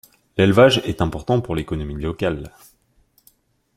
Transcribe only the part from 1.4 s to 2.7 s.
pour l'économie locale.